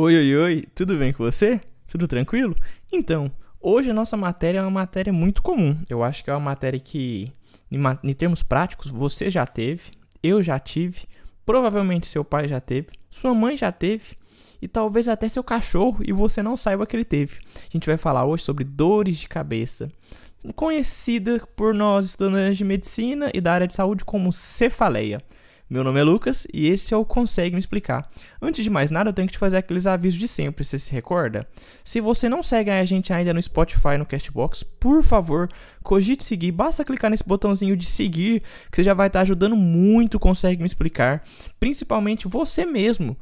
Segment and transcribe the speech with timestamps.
[0.00, 1.60] Oi, oi, oi, tudo bem com você?
[1.88, 2.54] Tudo tranquilo?
[2.92, 3.28] Então,
[3.60, 5.76] hoje a nossa matéria é uma matéria muito comum.
[5.90, 7.32] Eu acho que é uma matéria que,
[7.68, 9.90] em, termos práticos, você já teve,
[10.22, 11.08] eu já tive,
[11.44, 14.14] provavelmente seu pai já teve, sua mãe já teve
[14.62, 17.40] e talvez até seu cachorro e você não saiba que ele teve.
[17.56, 19.90] A gente vai falar hoje sobre dores de cabeça,
[20.54, 25.20] conhecida por nós estudantes de medicina e da área de saúde como cefaleia.
[25.70, 28.10] Meu nome é Lucas e esse é o Consegue Me Explicar.
[28.40, 30.90] Antes de mais nada, eu tenho que te fazer aqueles avisos de sempre, você se
[30.90, 31.46] recorda?
[31.84, 35.46] Se você não segue a gente ainda no Spotify, no Castbox, por favor,
[35.82, 36.52] cogite seguir.
[36.52, 40.62] Basta clicar nesse botãozinho de seguir, que você já vai estar ajudando muito o Consegue
[40.62, 41.22] Me Explicar,
[41.60, 43.14] principalmente você mesmo.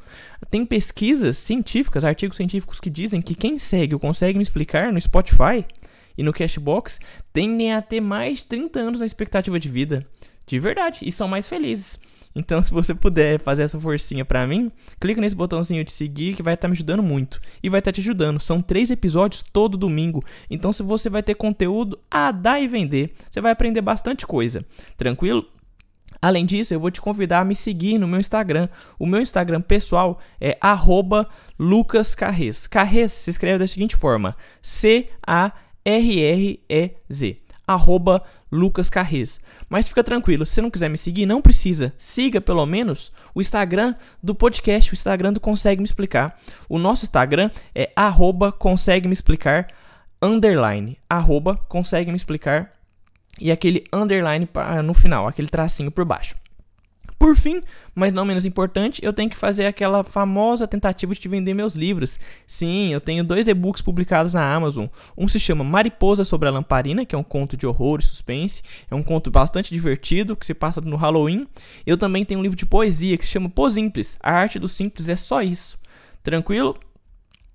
[0.48, 5.00] Tem pesquisas científicas, artigos científicos que dizem que quem segue o Consegue Me Explicar no
[5.00, 5.64] Spotify
[6.16, 7.00] e no Cashbox
[7.32, 10.06] tendem a ter mais de 30 anos na expectativa de vida.
[10.46, 11.98] De verdade, e são mais felizes.
[12.36, 16.42] Então, se você puder fazer essa forcinha para mim, clica nesse botãozinho de seguir que
[16.42, 17.40] vai estar tá me ajudando muito.
[17.62, 18.38] E vai estar tá te ajudando.
[18.38, 20.22] São três episódios todo domingo.
[20.50, 24.62] Então, se você vai ter conteúdo a dar e vender, você vai aprender bastante coisa.
[24.98, 25.46] Tranquilo?
[26.20, 28.68] Além disso, eu vou te convidar a me seguir no meu Instagram.
[28.98, 30.58] O meu Instagram pessoal é
[31.58, 32.66] lucascarrez.
[32.66, 35.06] Carrez se escreve da seguinte forma: C-A-R-R-E-Z.
[37.66, 38.22] Arroba
[38.56, 39.40] Lucas Carrez.
[39.68, 41.92] Mas fica tranquilo, se você não quiser me seguir, não precisa.
[41.98, 46.38] Siga pelo menos o Instagram do podcast, o Instagram do Consegue Me Explicar.
[46.68, 49.68] O nosso Instagram é arroba consegue me explicar
[50.20, 50.98] underline.
[51.08, 52.72] Arroba consegue me explicar
[53.38, 54.48] e aquele underline
[54.82, 56.34] no final, aquele tracinho por baixo.
[57.26, 57.60] Por fim,
[57.92, 61.74] mas não menos importante, eu tenho que fazer aquela famosa tentativa de te vender meus
[61.74, 62.20] livros.
[62.46, 64.86] Sim, eu tenho dois e-books publicados na Amazon.
[65.18, 68.62] Um se chama Mariposa sobre a Lamparina, que é um conto de horror e suspense.
[68.88, 71.48] É um conto bastante divertido, que se passa no Halloween.
[71.84, 74.16] Eu também tenho um livro de poesia que se chama Pô Simples.
[74.22, 75.76] A arte do simples é só isso.
[76.22, 76.78] Tranquilo?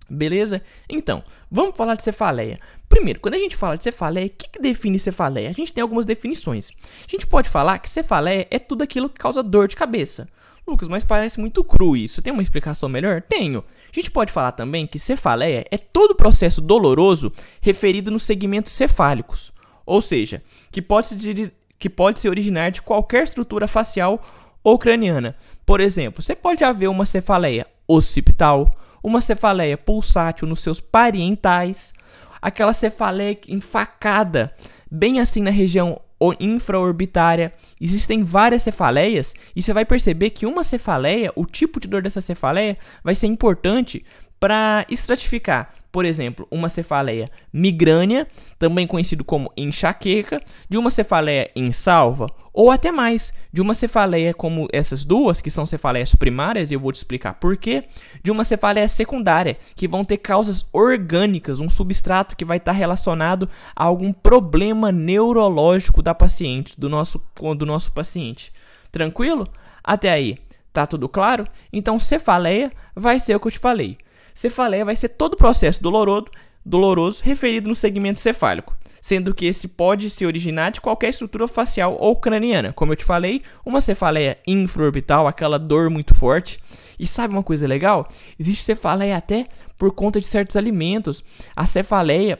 [0.09, 0.61] Beleza?
[0.89, 2.59] Então, vamos falar de cefaleia.
[2.91, 5.49] Primeiro, quando a gente fala de cefaleia, o que, que, define cefaleia?
[5.49, 6.71] A gente tem algumas definições.
[7.07, 10.27] A gente pode falar que cefaleia é tudo aquilo que causa dor de cabeça.
[10.67, 12.21] Lucas, mas parece muito cru isso.
[12.21, 13.21] Tem uma explicação melhor?
[13.21, 13.59] Tenho.
[13.59, 17.31] A gente pode falar também que cefaleia é todo processo doloroso
[17.61, 19.53] referido nos segmentos cefálicos.
[19.85, 24.21] Ou seja, que pode se, que pode se originar de qualquer estrutura facial
[24.61, 25.37] ou craniana.
[25.65, 28.69] Por exemplo, você pode haver uma cefaleia occipital,
[29.01, 31.93] uma cefaleia pulsátil nos seus parientais,
[32.41, 34.53] aquela cefaleia enfacada,
[34.89, 36.01] bem assim na região
[36.39, 37.53] infraorbitária.
[37.79, 42.21] Existem várias cefaleias e você vai perceber que uma cefaleia, o tipo de dor dessa
[42.21, 44.05] cefaleia, vai ser importante
[44.39, 52.27] para estratificar, por exemplo, uma cefaleia migrânea, também conhecido como enxaqueca, de uma cefaleia insalva,
[52.53, 56.79] ou até mais, de uma cefaleia como essas duas, que são cefaleias primárias, e eu
[56.79, 57.85] vou te explicar por quê,
[58.23, 63.49] de uma cefaleia secundária, que vão ter causas orgânicas, um substrato que vai estar relacionado
[63.75, 67.21] a algum problema neurológico da paciente, do nosso,
[67.57, 68.53] do nosso paciente.
[68.91, 69.47] Tranquilo?
[69.83, 70.37] Até aí,
[70.71, 71.45] tá tudo claro?
[71.71, 73.97] Então, cefaleia vai ser o que eu te falei
[74.33, 76.27] Cefaleia vai ser todo o processo doloroso,
[76.65, 81.97] doloroso referido no segmento cefálico, sendo que esse pode se originar de qualquer estrutura facial
[81.99, 82.73] ou craniana.
[82.73, 86.59] Como eu te falei, uma cefaleia infraorbital, aquela dor muito forte.
[86.99, 88.07] E sabe uma coisa legal?
[88.39, 89.47] Existe cefaleia até
[89.77, 91.23] por conta de certos alimentos.
[91.55, 92.39] A cefaleia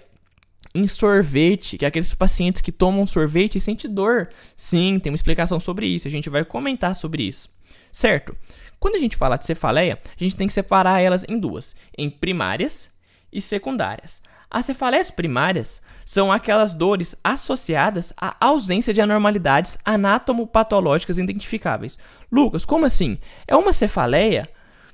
[0.74, 4.30] em sorvete, que é aqueles pacientes que tomam sorvete e sentem dor.
[4.56, 7.50] Sim, tem uma explicação sobre isso, a gente vai comentar sobre isso.
[7.92, 8.36] Certo?
[8.82, 12.10] Quando a gente fala de cefaleia, a gente tem que separar elas em duas, em
[12.10, 12.90] primárias
[13.32, 14.24] e secundárias.
[14.50, 22.00] As cefaleias primárias são aquelas dores associadas à ausência de anormalidades anatomopatológicas identificáveis.
[22.32, 23.20] Lucas, como assim?
[23.48, 24.50] É uma cefaleia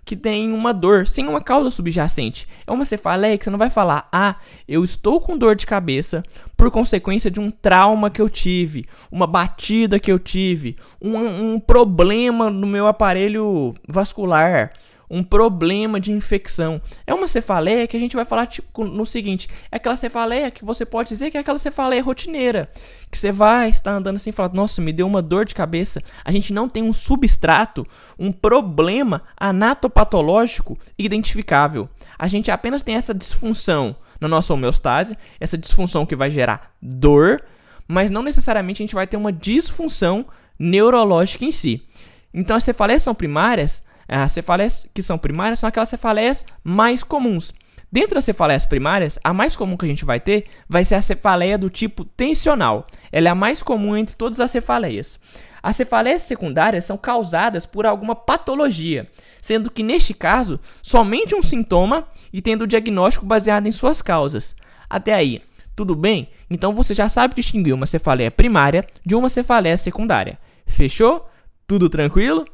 [0.07, 2.47] que tem uma dor sem uma causa subjacente.
[2.65, 6.23] É uma cefaleia que você não vai falar, ah, eu estou com dor de cabeça
[6.55, 11.17] por consequência de um trauma que eu tive, uma batida que eu tive, um,
[11.55, 14.71] um problema no meu aparelho vascular
[15.09, 16.81] um problema de infecção.
[17.05, 20.65] É uma cefaleia que a gente vai falar tipo, no seguinte: é aquela cefaleia que
[20.65, 22.69] você pode dizer que é aquela cefaleia rotineira.
[23.09, 26.01] Que você vai estar andando assim e falar, nossa, me deu uma dor de cabeça.
[26.25, 27.87] A gente não tem um substrato,
[28.19, 31.89] um problema anatopatológico identificável.
[32.19, 37.41] A gente apenas tem essa disfunção na nossa homeostase, essa disfunção que vai gerar dor,
[37.87, 40.25] mas não necessariamente a gente vai ter uma disfunção
[40.59, 41.87] neurológica em si.
[42.33, 47.53] Então as cefaleias são primárias as cefaleias que são primárias são aquelas cefaleias mais comuns.
[47.91, 51.01] Dentro das cefaleias primárias, a mais comum que a gente vai ter vai ser a
[51.01, 52.85] cefaleia do tipo tensional.
[53.11, 55.19] Ela é a mais comum entre todas as cefaleias.
[55.63, 59.07] As cefaleias secundárias são causadas por alguma patologia,
[59.41, 64.55] sendo que neste caso, somente um sintoma e tendo o diagnóstico baseado em suas causas.
[64.89, 65.41] Até aí,
[65.75, 66.29] tudo bem?
[66.49, 70.37] Então você já sabe distinguir uma cefaleia primária de uma cefaleia secundária.
[70.65, 71.27] Fechou?
[71.65, 72.45] Tudo tranquilo?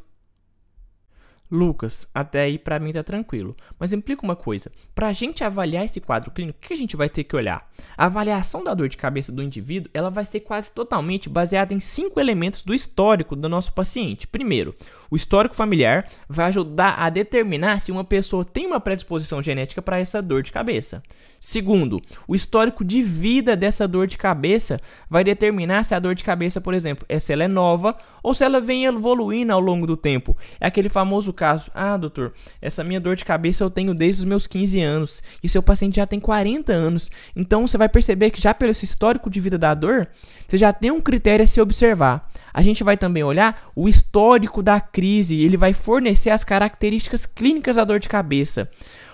[1.54, 3.56] Lucas, até aí para mim tá tranquilo.
[3.78, 6.98] Mas implica uma coisa: para a gente avaliar esse quadro clínico, o que a gente
[6.98, 7.72] vai ter que olhar?
[7.96, 11.80] A avaliação da dor de cabeça do indivíduo, ela vai ser quase totalmente baseada em
[11.80, 14.26] cinco elementos do histórico do nosso paciente.
[14.26, 14.76] Primeiro,
[15.12, 20.00] o histórico familiar vai ajudar a determinar se uma pessoa tem uma predisposição genética para
[20.00, 21.04] essa dor de cabeça.
[21.46, 24.80] Segundo, o histórico de vida dessa dor de cabeça
[25.10, 28.34] vai determinar se a dor de cabeça, por exemplo, é se ela é nova ou
[28.34, 30.38] se ela vem evoluindo ao longo do tempo.
[30.58, 32.32] É aquele famoso caso: "Ah, doutor,
[32.62, 35.98] essa minha dor de cabeça eu tenho desde os meus 15 anos e seu paciente
[35.98, 37.12] já tem 40 anos".
[37.36, 40.08] Então você vai perceber que já pelo histórico de vida da dor,
[40.48, 42.26] você já tem um critério a se observar.
[42.54, 47.78] A gente vai também olhar o histórico da crise, ele vai fornecer as características clínicas
[47.78, 48.70] da dor de cabeça.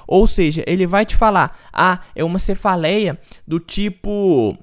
[0.07, 4.57] Ou seja, ele vai te falar: ah, é uma cefaleia do tipo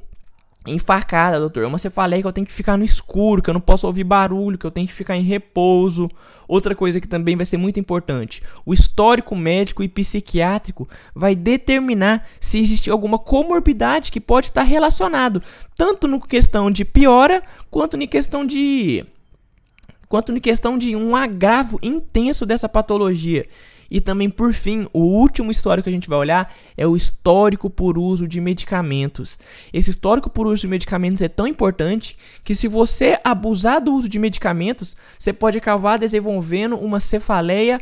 [0.66, 1.62] enfacada, doutor.
[1.62, 4.04] É uma cefaleia que eu tenho que ficar no escuro, que eu não posso ouvir
[4.04, 6.10] barulho, que eu tenho que ficar em repouso.
[6.48, 12.26] Outra coisa que também vai ser muito importante: o histórico médico e psiquiátrico vai determinar
[12.40, 15.42] se existe alguma comorbidade que pode estar relacionado,
[15.76, 19.04] tanto no questão de piora quanto em questão de
[20.08, 23.46] quanto em questão de um agravo intenso dessa patologia.
[23.90, 27.70] E também, por fim, o último histórico que a gente vai olhar é o histórico
[27.70, 29.38] por uso de medicamentos.
[29.72, 34.08] Esse histórico por uso de medicamentos é tão importante que, se você abusar do uso
[34.08, 37.80] de medicamentos, você pode acabar desenvolvendo uma cefaleia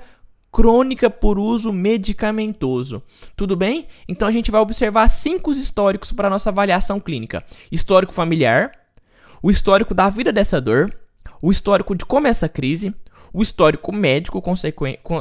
[0.55, 3.03] crônica por uso medicamentoso.
[3.37, 3.89] Tudo bem?
[4.06, 8.71] Então a gente vai observar cinco históricos para nossa avaliação clínica: histórico familiar,
[9.43, 10.95] o histórico da vida dessa dor,
[11.43, 12.95] o histórico de como é essa crise,
[13.34, 14.54] o histórico médico, com,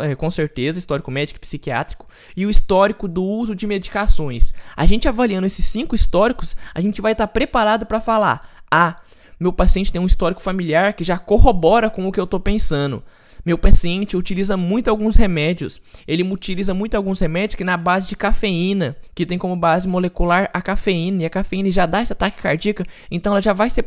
[0.02, 2.08] é, com certeza, histórico médico e psiquiátrico,
[2.38, 4.54] e o histórico do uso de medicações.
[4.78, 8.98] A gente avaliando esses cinco históricos, a gente vai estar tá preparado para falar: ah,
[9.40, 13.04] meu paciente tem um histórico familiar que já corrobora com o que eu estou pensando.
[13.44, 15.82] Meu paciente utiliza muito alguns remédios.
[16.08, 20.50] Ele utiliza muito alguns remédios que na base de cafeína, que tem como base molecular
[20.54, 23.84] a cafeína, e a cafeína já dá esse ataque cardíaco, então ela já vai ser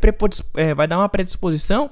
[0.55, 1.89] é, vai dar uma predisposição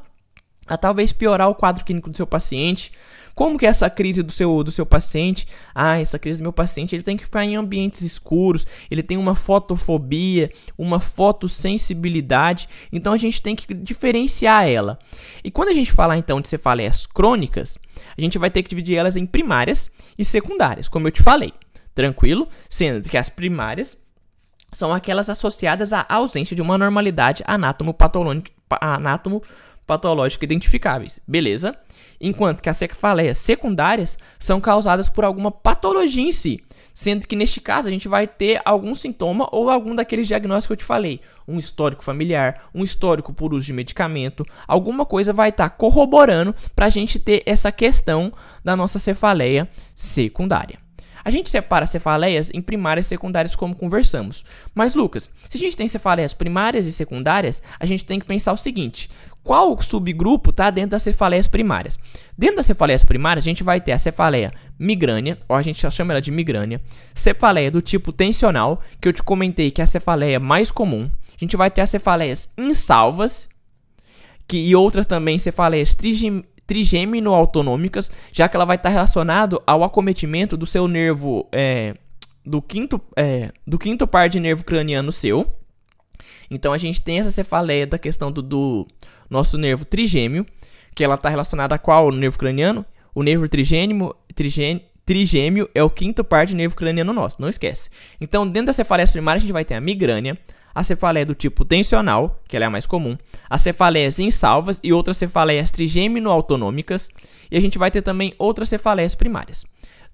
[0.67, 2.91] a talvez piorar o quadro clínico do seu paciente.
[3.33, 5.45] Como que é essa crise do seu, do seu paciente?
[5.73, 9.17] Ah, essa crise do meu paciente, ele tem que ficar em ambientes escuros, ele tem
[9.17, 14.97] uma fotofobia, uma fotossensibilidade, então a gente tem que diferenciar ela.
[15.43, 17.77] E quando a gente falar então de cefaleias crônicas,
[18.17, 21.53] a gente vai ter que dividir elas em primárias e secundárias, como eu te falei.
[21.93, 22.47] Tranquilo?
[22.69, 23.97] Sendo que as primárias
[24.71, 29.43] são aquelas associadas à ausência de uma normalidade anátomo-patológica anátomo
[29.85, 31.75] patológicos identificáveis, beleza?
[32.19, 37.59] Enquanto que as cefaleias secundárias são causadas por alguma patologia em si, sendo que neste
[37.59, 41.21] caso a gente vai ter algum sintoma ou algum daqueles diagnósticos que eu te falei,
[41.47, 46.55] um histórico familiar, um histórico por uso de medicamento, alguma coisa vai estar tá corroborando
[46.75, 48.31] para a gente ter essa questão
[48.63, 50.85] da nossa cefaleia secundária.
[51.25, 54.45] A gente separa cefaleias em primárias e secundárias como conversamos.
[54.75, 58.53] Mas Lucas, se a gente tem cefaleias primárias e secundárias, a gente tem que pensar
[58.53, 59.09] o seguinte:
[59.45, 61.99] qual subgrupo está dentro das cefaleias primárias?
[62.35, 66.13] Dentro das cefaleias primárias, a gente vai ter a cefaleia migrânea, ou a gente chama
[66.13, 66.81] ela de migrânia,
[67.13, 71.11] cefaleia do tipo tensional, que eu te comentei que é a cefaleia mais comum.
[71.27, 73.47] A gente vai ter as cefaleias insalvas,
[74.47, 80.57] que, e outras também cefaleias trigem, trigêmino-autonômicas, já que ela vai estar relacionado ao acometimento
[80.57, 81.93] do seu nervo, é,
[82.43, 85.45] do, quinto, é, do quinto par de nervo craniano seu.
[86.49, 88.87] Então a gente tem essa cefaleia da questão do, do
[89.29, 90.45] nosso nervo trigêmeo,
[90.93, 92.85] que ela está relacionada a qual nervo craniano?
[93.13, 97.89] O nervo trigêmeo, trigêmeo, trigêmeo é o quinto par de nervo craniano nosso, não esquece.
[98.19, 100.37] Então, dentro da cefaleia primária, a gente vai ter a migrânia,
[100.73, 103.17] a cefaleia do tipo tensional, que ela é a mais comum,
[103.49, 107.09] as cefaleias insalvas e outras cefaleias trigêmino-autonômicas,
[107.49, 109.65] e a gente vai ter também outras cefaleias primárias.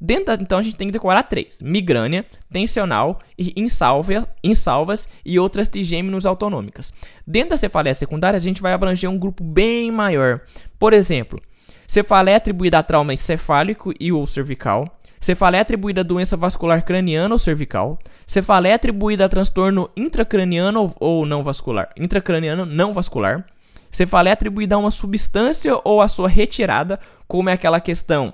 [0.03, 5.37] Dentro da, então a gente tem que decorar três: migrânia, tensional e insalva, insalvas e
[5.37, 6.91] outras trigêminos autonômicas.
[7.25, 10.41] Dentro da cefaleia secundária, a gente vai abranger um grupo bem maior.
[10.79, 11.39] Por exemplo,
[11.87, 14.87] cefaleia atribuída a trauma encefálico e ou cervical,
[15.21, 17.99] Cefaleia atribuída a doença vascular craniana ou cervical.
[18.25, 21.91] Cefaleia atribuída a transtorno intracraniano ou não vascular.
[21.95, 23.45] Intracraniano não vascular.
[23.91, 28.33] Cefaleia atribuída a uma substância ou a sua retirada, como é aquela questão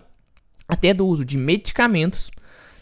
[0.68, 2.32] até do uso de medicamentos.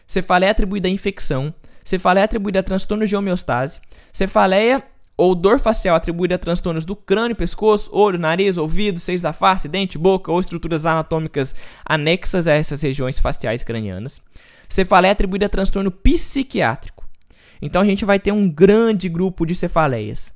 [0.08, 1.54] Cefaleia atribuída a infecção.
[1.84, 3.80] Cefaleia atribuída a transtorno de homeostase.
[4.12, 4.84] Cefaleia
[5.18, 9.70] ou dor facial atribuída a transtornos do crânio, pescoço, olho, nariz, ouvido, seios da face,
[9.70, 14.22] dente, boca ou estruturas anatômicas anexas a essas regiões faciais cranianas.
[14.68, 17.08] Cefaleia atribuída a transtorno psiquiátrico.
[17.62, 20.34] Então a gente vai ter um grande grupo de cefaleias.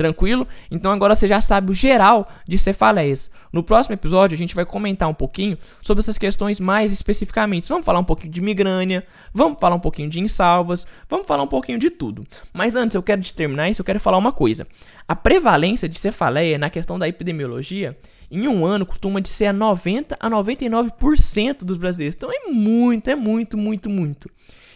[0.00, 0.48] Tranquilo?
[0.70, 3.30] Então agora você já sabe o geral de cefaleias.
[3.52, 7.68] No próximo episódio a gente vai comentar um pouquinho sobre essas questões mais especificamente.
[7.68, 11.46] Vamos falar um pouquinho de migrânia, vamos falar um pouquinho de insalvas, vamos falar um
[11.46, 12.26] pouquinho de tudo.
[12.50, 14.66] Mas antes eu quero terminar isso, eu quero falar uma coisa.
[15.06, 17.94] A prevalência de cefaleia na questão da epidemiologia
[18.30, 22.14] em um ano costuma de ser a 90 a 99% dos brasileiros.
[22.16, 24.30] Então é muito, é muito, muito, muito.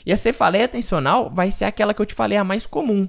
[0.04, 3.08] E a cefaleia atencional vai ser aquela que eu te falei a mais comum.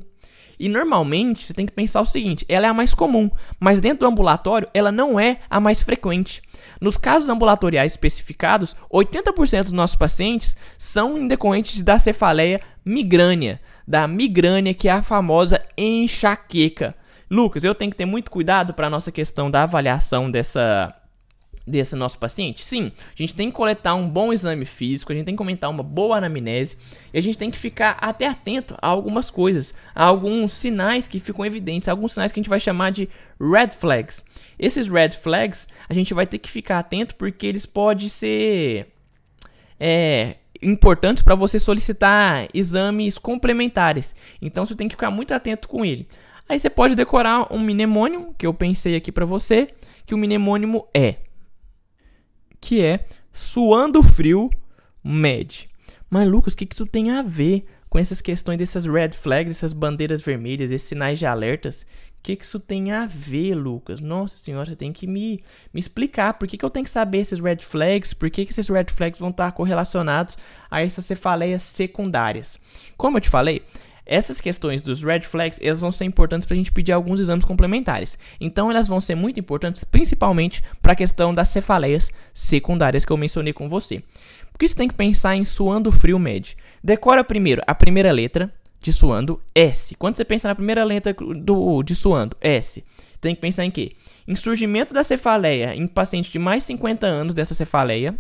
[0.60, 4.00] E normalmente você tem que pensar o seguinte: ela é a mais comum, mas dentro
[4.00, 6.42] do ambulatório ela não é a mais frequente.
[6.80, 14.08] Nos casos ambulatoriais especificados, 80% dos nossos pacientes são em decorrentes da cefaleia migrânea, da
[14.08, 16.96] migrânia que é a famosa enxaqueca.
[17.30, 20.94] Lucas, eu tenho que ter muito cuidado para a nossa questão da avaliação dessa
[21.66, 22.64] desse nosso paciente?
[22.64, 25.70] Sim, a gente tem que coletar um bom exame físico, a gente tem que comentar
[25.70, 26.78] uma boa anamnese
[27.14, 31.20] e a gente tem que ficar até atento a algumas coisas, a alguns sinais que
[31.20, 34.24] ficam evidentes, alguns sinais que a gente vai chamar de red flags.
[34.60, 38.88] Esses red flags a gente vai ter que ficar atento porque eles podem ser
[39.80, 44.16] é, importantes para você solicitar exames complementares.
[44.42, 46.08] Então você tem que ficar muito atento com ele.
[46.48, 49.68] Aí você pode decorar um mnemônimo que eu pensei aqui para você,
[50.06, 51.16] que o mnemônimo é
[52.60, 54.50] que é suando frio
[55.04, 55.68] med.
[56.10, 59.52] Mas Lucas, o que, que isso tem a ver com essas questões dessas red flags,
[59.52, 61.84] essas bandeiras vermelhas, esses sinais de alertas?
[62.20, 64.00] O que, que isso tem a ver, Lucas?
[64.00, 65.44] Nossa senhora, você tem que me,
[65.74, 68.52] me explicar por que, que eu tenho que saber esses red flags, por que, que
[68.52, 70.38] esses red flags vão estar correlacionados
[70.70, 72.58] a essas cefaleias secundárias.
[72.98, 73.62] Como eu te falei,
[74.06, 77.44] essas questões dos red flags, elas vão ser importantes para a gente pedir alguns exames
[77.44, 78.20] complementares.
[78.40, 83.18] Então, elas vão ser muito importantes, principalmente para a questão das cefaleias secundárias que eu
[83.18, 84.04] mencionei com você.
[84.52, 86.56] Porque você tem que pensar em suando frio med.
[86.84, 89.96] Decora primeiro a primeira letra de suando, S.
[89.96, 92.84] Quando você pensa na primeira letra do, de suando, S,
[93.20, 93.94] tem que pensar em quê?
[94.28, 98.14] Em surgimento da cefaleia em paciente de mais 50 anos dessa cefaleia,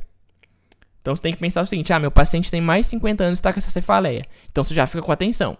[1.06, 3.38] então você tem que pensar o seguinte: ah, meu paciente tem mais de 50 anos
[3.38, 4.26] e está com essa cefaleia.
[4.52, 5.56] Então você já fica com atenção.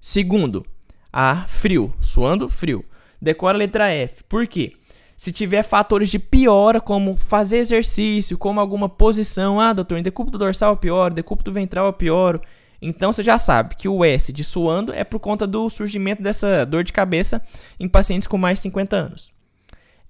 [0.00, 0.64] Segundo,
[1.12, 2.84] a frio, suando frio.
[3.20, 4.24] Decora a letra F.
[4.24, 4.72] Por quê?
[5.14, 10.38] Se tiver fatores de piora, como fazer exercício, como alguma posição, ah, doutor, em decúbito
[10.38, 12.40] dorsal eu pioro, decúbito ventral eu pioro.
[12.80, 16.64] Então você já sabe que o S de suando é por conta do surgimento dessa
[16.64, 17.42] dor de cabeça
[17.78, 19.32] em pacientes com mais de 50 anos.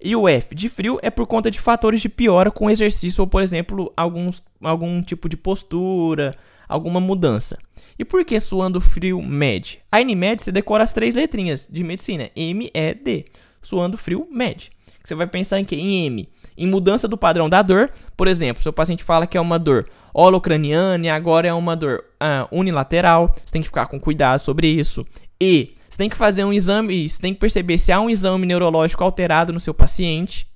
[0.01, 3.27] E o F de frio é por conta de fatores de piora com exercício ou,
[3.27, 6.37] por exemplo, alguns, algum tipo de postura,
[6.69, 7.59] alguma mudança.
[8.01, 9.79] E por que suando frio med?
[9.93, 13.27] A NMED você decora as três letrinhas de medicina, M, E, D.
[13.61, 14.71] Suando frio med.
[15.05, 15.77] Você vai pensar em que?
[15.77, 16.27] Em M.
[16.57, 19.87] Em mudança do padrão da dor, por exemplo, seu paciente fala que é uma dor
[20.15, 24.67] holocraniana e agora é uma dor ah, unilateral, você tem que ficar com cuidado sobre
[24.67, 25.05] isso.
[25.39, 28.47] E você tem que fazer um exame, você tem que perceber se há um exame
[28.47, 30.47] neurológico alterado no seu paciente.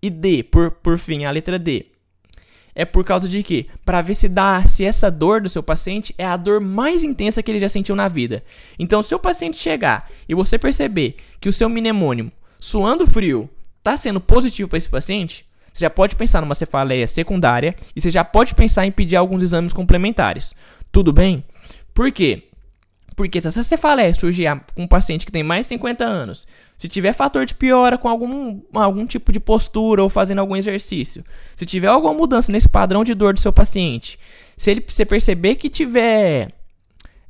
[0.00, 1.86] E D, por, por fim, a letra D,
[2.76, 3.66] é por causa de quê?
[3.86, 7.42] Para ver se dá se essa dor do seu paciente é a dor mais intensa
[7.42, 8.44] que ele já sentiu na vida.
[8.78, 13.96] Então, se o paciente chegar e você perceber que o seu mnemônimo suando frio está
[13.96, 18.22] sendo positivo para esse paciente, você já pode pensar numa cefaleia secundária e você já
[18.22, 20.54] pode pensar em pedir alguns exames complementares.
[20.92, 21.42] Tudo bem?
[21.94, 22.42] Por quê?
[23.14, 26.88] Porque se essa cefaleia surgir com um paciente que tem mais de 50 anos, se
[26.88, 31.64] tiver fator de piora com algum, algum tipo de postura ou fazendo algum exercício, se
[31.64, 34.18] tiver alguma mudança nesse padrão de dor do seu paciente,
[34.56, 36.52] se ele você perceber que tiver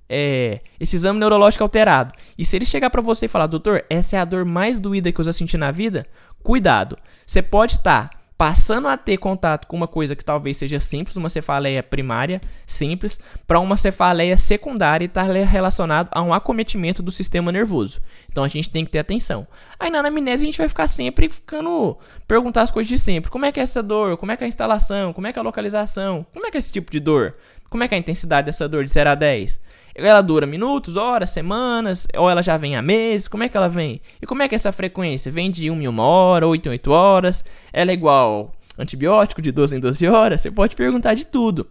[0.09, 4.17] é, esse exame neurológico alterado, e se ele chegar para você e falar, doutor, essa
[4.17, 6.07] é a dor mais doída que eu já senti na vida,
[6.43, 6.99] cuidado.
[7.25, 11.17] Você pode estar tá passando a ter contato com uma coisa que talvez seja simples,
[11.17, 17.03] uma cefaleia primária simples, para uma cefaleia secundária e estar tá relacionado a um acometimento
[17.03, 18.01] do sistema nervoso.
[18.31, 19.47] Então a gente tem que ter atenção.
[19.81, 21.97] Aí na anamnese a gente vai ficar sempre ficando
[22.29, 23.31] perguntar as coisas de sempre.
[23.31, 24.17] Como é que é essa dor?
[24.19, 25.13] Como é que é a instalação?
[25.13, 26.27] Como é que é a localização?
[26.33, 27.37] Como é que é esse tipo de dor?
[27.71, 29.61] Como é que é a intensidade dessa dor de 0 a 10?
[29.99, 33.27] Ela dura minutos, horas, semanas, ou ela já vem a meses?
[33.27, 34.03] Como é que ela vem?
[34.21, 35.33] E como é que é essa frequência?
[35.33, 37.45] Vem de 1 em 1 hora, 8 em 8 horas?
[37.73, 40.43] Ela é igual antibiótico de 12 em 12 horas?
[40.43, 41.67] Você pode perguntar de tudo.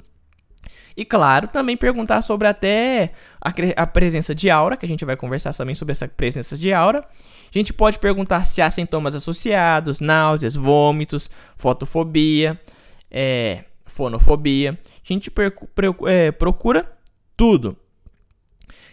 [0.98, 5.16] E claro, também perguntar sobre até a, a, presença de aura, que a gente vai
[5.16, 7.00] conversar também sobre essa presença de aura.
[7.02, 12.60] A gente pode perguntar se há sintomas associados, náuseas, vômitos, fotofobia,
[13.12, 14.80] é, fonofobia.
[14.84, 15.32] A gente
[16.08, 16.90] é, procura
[17.38, 17.78] tudo.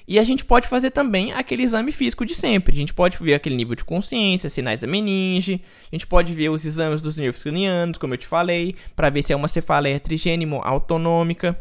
[0.06, 2.74] E a gente pode fazer também aquele exame físico de sempre.
[2.74, 5.60] A gente pode ver aquele nível de consciência, sinais da meninge.
[5.90, 9.22] A gente pode ver os exames dos nervos cranianos, como eu te falei, para ver
[9.22, 11.58] se é uma cefaleia trigênimo autonômica.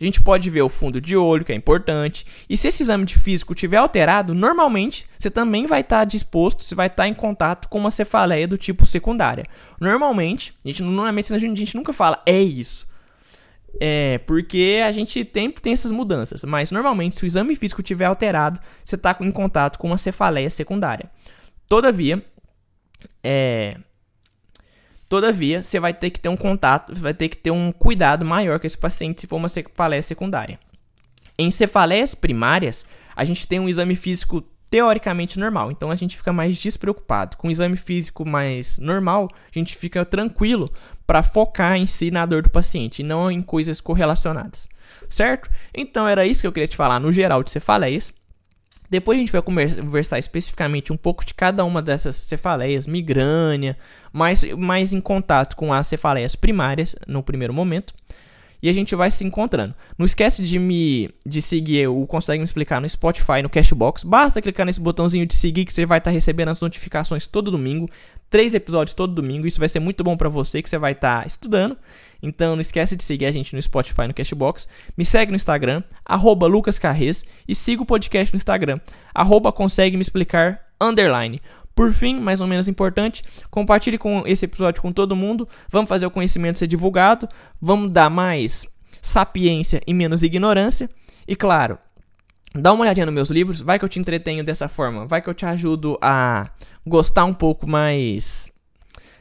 [0.00, 2.26] A gente pode ver o fundo de olho, que é importante.
[2.48, 6.62] E se esse exame de físico tiver alterado, normalmente você também vai estar tá disposto,
[6.62, 9.44] você vai estar tá em contato com uma cefaleia do tipo secundária.
[9.80, 12.86] Normalmente, a gente, na medicina a gente nunca fala é isso.
[13.80, 16.44] É, porque a gente sempre tem essas mudanças.
[16.44, 20.50] Mas normalmente, se o exame físico tiver alterado, você está em contato com uma cefaleia
[20.50, 21.10] secundária.
[21.68, 22.24] Todavia,
[23.22, 23.76] é,
[25.08, 28.58] Todavia, você vai ter que ter um contato, vai ter que ter um cuidado maior
[28.58, 30.58] com esse paciente se for uma cefaleia secundária.
[31.38, 34.42] Em cefaleias primárias, a gente tem um exame físico
[34.74, 37.36] teoricamente normal, então a gente fica mais despreocupado.
[37.36, 40.68] Com o exame físico mais normal, a gente fica tranquilo
[41.06, 44.66] para focar em si na dor do paciente e não em coisas correlacionadas.
[45.08, 45.48] Certo?
[45.72, 48.12] Então era isso que eu queria te falar no geral de cefaleias.
[48.90, 53.78] Depois a gente vai conversar especificamente um pouco de cada uma dessas cefaleias, migrânia,
[54.12, 57.94] mais, mais em contato com as cefaleias primárias no primeiro momento.
[58.64, 59.74] E a gente vai se encontrando.
[59.98, 64.04] Não esquece de me de seguir o Consegue Me Explicar no Spotify, no Cashbox.
[64.04, 67.50] Basta clicar nesse botãozinho de seguir que você vai estar tá recebendo as notificações todo
[67.50, 67.90] domingo
[68.30, 69.46] três episódios todo domingo.
[69.46, 71.76] Isso vai ser muito bom para você que você vai estar tá estudando.
[72.22, 74.66] Então não esquece de seguir a gente no Spotify, no Cashbox.
[74.96, 77.24] Me segue no Instagram, arroba lucascarres.
[77.46, 78.80] E siga o podcast no Instagram,
[79.14, 81.38] arroba consegue me explicar, underline.
[81.74, 85.48] Por fim, mais ou menos importante, compartilhe com esse episódio com todo mundo.
[85.68, 87.28] Vamos fazer o conhecimento ser divulgado.
[87.60, 88.66] Vamos dar mais
[89.02, 90.88] sapiência e menos ignorância.
[91.26, 91.78] E claro,
[92.56, 95.28] Dá uma olhadinha nos meus livros, vai que eu te entretenho dessa forma, vai que
[95.28, 96.48] eu te ajudo a
[96.86, 98.52] gostar um pouco mais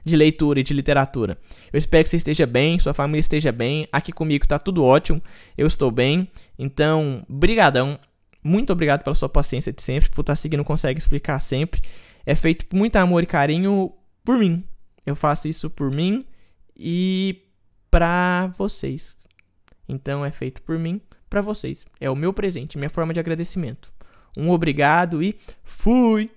[0.06, 1.38] de leitura e de literatura.
[1.72, 3.88] Eu espero que você esteja bem, sua família esteja bem.
[3.92, 5.20] Aqui comigo tá tudo ótimo,
[5.58, 6.30] eu estou bem.
[6.60, 8.00] Então, brigadão.
[8.44, 11.82] Muito obrigado pela sua paciência de sempre, por estar tá seguindo Consegue Explicar sempre.
[12.26, 14.64] É feito com muito amor e carinho por mim.
[15.06, 16.26] Eu faço isso por mim
[16.76, 17.44] e
[17.92, 19.24] para vocês.
[19.88, 21.86] Então é feito por mim para vocês.
[22.00, 23.92] É o meu presente, minha forma de agradecimento.
[24.38, 26.32] Um obrigado e fui!